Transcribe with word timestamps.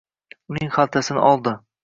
uning 0.53 0.71
xaltasini 0.77 1.23
oldi. 1.29 1.57